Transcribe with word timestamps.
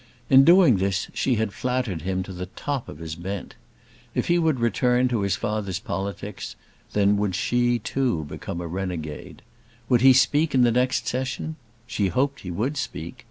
In 0.31 0.43
doing 0.43 0.77
this 0.77 1.09
she 1.13 1.35
had 1.35 1.53
flattered 1.53 2.01
him 2.01 2.23
to 2.23 2.33
the 2.33 2.47
top 2.47 2.89
of 2.89 2.97
his 2.97 3.13
bent. 3.15 3.53
If 4.15 4.29
he 4.29 4.39
would 4.39 4.59
return 4.59 5.07
to 5.09 5.21
his 5.21 5.35
father's 5.35 5.77
politics, 5.77 6.55
then 6.93 7.17
would 7.17 7.35
she 7.35 7.77
too 7.77 8.23
become 8.23 8.61
a 8.61 8.67
renegade. 8.67 9.43
Would 9.89 10.01
he 10.01 10.13
speak 10.13 10.55
in 10.55 10.63
the 10.63 10.71
next 10.71 11.05
Session? 11.07 11.55
She 11.85 12.07
hoped 12.07 12.39
he 12.39 12.49
would 12.49 12.77
speak. 12.77 13.19